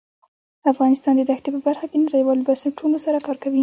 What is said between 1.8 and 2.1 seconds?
کې